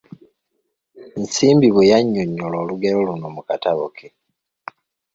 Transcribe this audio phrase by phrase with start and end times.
[1.21, 4.07] Nsimbi bwe yannyonyola olugero luno mu katabo ke.